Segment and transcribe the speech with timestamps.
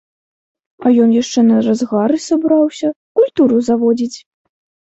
[0.85, 2.87] А ён яшчэ на разгары сабраўся,
[3.21, 4.17] культуру заводзіць!